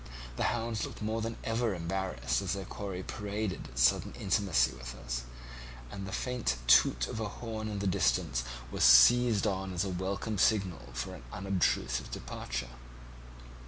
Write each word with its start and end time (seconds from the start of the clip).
The 0.35 0.45
hounds 0.45 0.83
looked 0.83 1.03
more 1.03 1.21
than 1.21 1.37
ever 1.43 1.75
embarrassed 1.75 2.41
as 2.41 2.53
their 2.53 2.65
quarry 2.65 3.03
paraded 3.03 3.67
its 3.67 3.83
sudden 3.83 4.13
intimacy 4.19 4.73
with 4.75 4.95
us, 4.95 5.25
and 5.91 6.07
the 6.07 6.11
faint 6.11 6.55
toot 6.65 7.05
of 7.05 7.19
a 7.19 7.27
horn 7.27 7.67
in 7.67 7.77
the 7.77 7.85
distance 7.85 8.43
was 8.71 8.83
seized 8.83 9.45
on 9.45 9.71
as 9.73 9.85
a 9.85 9.89
welcome 9.89 10.39
signal 10.39 10.89
for 10.93 11.21
unobtrusive 11.31 12.09
departure. 12.09 12.71